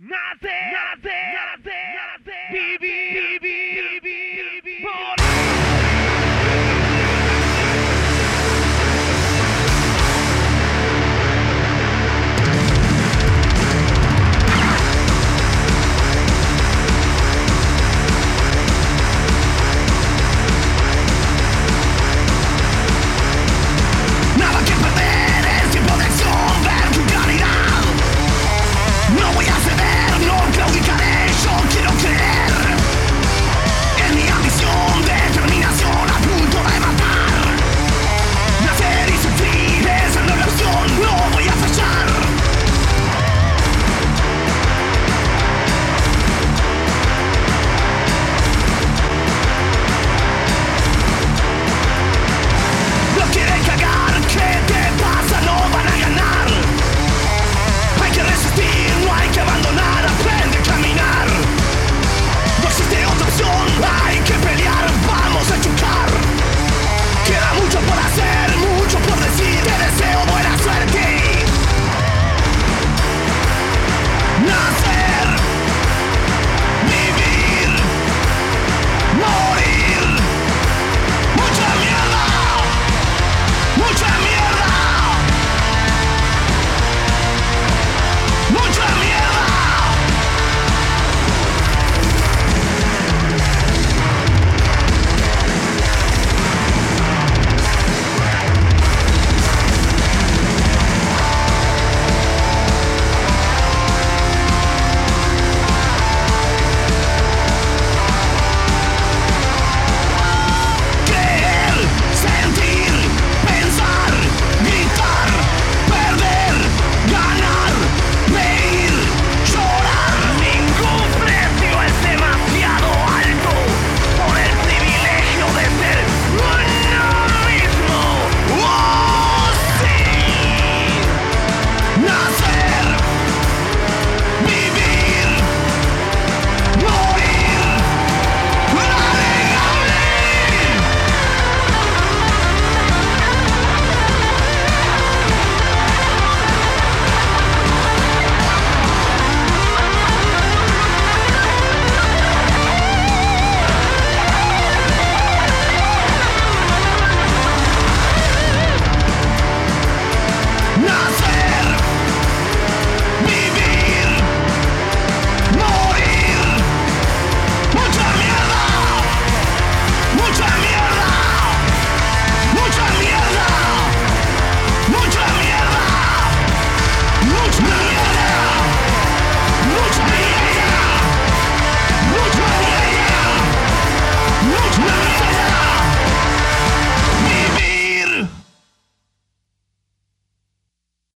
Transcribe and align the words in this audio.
Nazi! 0.00 0.54
Nazi! 0.70 1.17